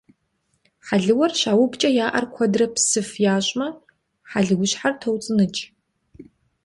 [0.85, 3.67] Хьэлыуэр щаубэкӀэ я Ӏэр куэдрэ псыф ящӀмэ,
[4.29, 5.61] хьэлыуащхьэр тоуцӀы-ныкӀ.